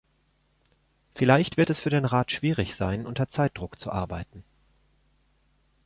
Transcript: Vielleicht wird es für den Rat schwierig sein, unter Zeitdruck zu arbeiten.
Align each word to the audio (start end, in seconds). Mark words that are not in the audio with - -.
Vielleicht 1.13 1.57
wird 1.57 1.69
es 1.69 1.77
für 1.79 1.91
den 1.91 2.05
Rat 2.05 2.31
schwierig 2.31 2.75
sein, 2.75 3.05
unter 3.05 3.29
Zeitdruck 3.29 3.77
zu 3.79 3.91
arbeiten. 3.91 4.43